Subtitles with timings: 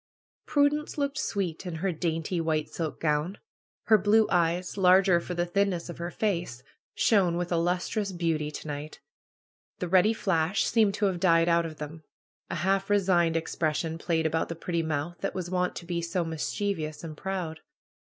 [0.47, 3.37] Prudence looked sweet in her dainty white silk gown.
[3.83, 6.63] Her blue eyes, larger for the thinness of her face,
[6.95, 8.99] shone with a lustrous beauty to night.
[9.77, 12.01] The ready fiash seemed to have died out of them.
[12.49, 16.25] A half resigned expression played about the pretty mouth that was wont to be so
[16.25, 17.59] mischievous and proud.